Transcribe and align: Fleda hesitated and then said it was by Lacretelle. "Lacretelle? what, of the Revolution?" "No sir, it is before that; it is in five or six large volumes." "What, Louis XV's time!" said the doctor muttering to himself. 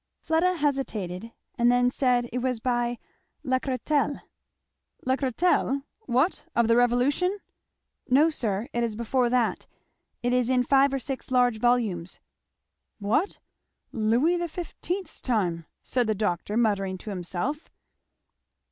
Fleda 0.19 0.55
hesitated 0.57 1.31
and 1.59 1.71
then 1.71 1.91
said 1.91 2.27
it 2.33 2.39
was 2.39 2.59
by 2.59 2.97
Lacretelle. 3.43 4.21
"Lacretelle? 5.05 5.83
what, 6.07 6.43
of 6.55 6.67
the 6.67 6.75
Revolution?" 6.75 7.37
"No 8.09 8.31
sir, 8.31 8.67
it 8.73 8.83
is 8.83 8.95
before 8.95 9.29
that; 9.29 9.67
it 10.23 10.33
is 10.33 10.49
in 10.49 10.63
five 10.63 10.91
or 10.91 10.97
six 10.97 11.29
large 11.29 11.59
volumes." 11.59 12.19
"What, 12.97 13.37
Louis 13.91 14.43
XV's 14.43 15.21
time!" 15.21 15.67
said 15.83 16.07
the 16.07 16.15
doctor 16.15 16.57
muttering 16.57 16.97
to 16.97 17.11
himself. 17.11 17.69